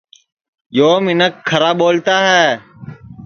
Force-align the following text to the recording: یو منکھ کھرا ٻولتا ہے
یو 0.77 0.91
منکھ 1.05 1.37
کھرا 1.47 1.71
ٻولتا 1.79 2.15
ہے 2.29 2.47